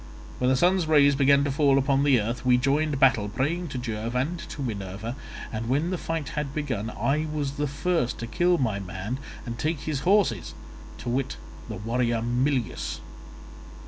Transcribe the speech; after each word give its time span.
When 0.39 0.49
the 0.49 0.55
sun's 0.55 0.87
rays 0.87 1.13
began 1.13 1.43
to 1.43 1.51
fall 1.51 1.77
upon 1.77 2.01
the 2.03 2.19
earth 2.19 2.43
we 2.43 2.57
joined 2.57 2.99
battle, 2.99 3.29
praying 3.29 3.67
to 3.67 3.77
Jove 3.77 4.15
and 4.15 4.39
to 4.49 4.63
Minerva, 4.63 5.15
and 5.53 5.69
when 5.69 5.91
the 5.91 5.97
fight 5.99 6.29
had 6.29 6.55
begun, 6.55 6.89
I 6.89 7.27
was 7.31 7.51
the 7.51 7.67
first 7.67 8.17
to 8.17 8.25
kill 8.25 8.57
my 8.57 8.79
man 8.79 9.19
and 9.45 9.59
take 9.59 9.81
his 9.81 9.99
horses—to 9.99 11.07
wit 11.07 11.37
the 11.69 11.75
warrior 11.75 12.23
Mulius. 12.23 12.99